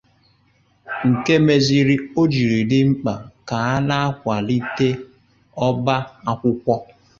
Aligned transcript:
nke 1.09 1.33
mezịrị 1.45 1.95
o 2.19 2.21
jiri 2.33 2.59
dị 2.69 2.79
mkpà 2.89 3.13
ka 3.47 3.57
a 3.71 3.73
na-akwàlite 3.87 4.87
ọba 5.67 5.95
akwụkwọ 6.31 6.73